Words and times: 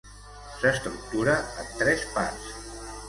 s'estructura 0.61 1.35
en 1.65 1.69
tres 1.83 2.07
parts 2.17 2.49